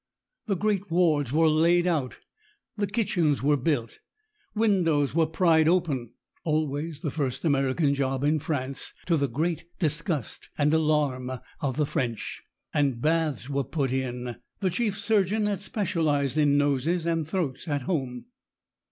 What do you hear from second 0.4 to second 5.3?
The great wards were laid out, the kitchens were built, windows were